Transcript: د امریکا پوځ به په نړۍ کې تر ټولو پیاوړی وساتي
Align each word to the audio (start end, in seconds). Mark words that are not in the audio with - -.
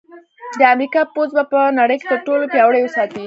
د 0.59 0.61
امریکا 0.73 1.01
پوځ 1.13 1.29
به 1.37 1.43
په 1.51 1.59
نړۍ 1.79 1.97
کې 1.99 2.07
تر 2.11 2.19
ټولو 2.27 2.43
پیاوړی 2.53 2.81
وساتي 2.83 3.17